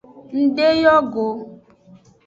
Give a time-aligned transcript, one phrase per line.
[0.47, 1.25] Ndeyo go.